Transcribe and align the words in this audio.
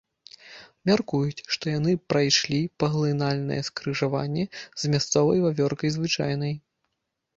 Мяркуюць, 0.89 1.43
што 1.55 1.65
яны 1.73 1.91
прайшлі 2.13 2.61
паглынальнае 2.83 3.61
скрыжаванне 3.69 4.43
з 4.85 4.95
мясцовай 4.95 5.37
вавёркай 5.49 5.89
звычайнай. 5.99 6.53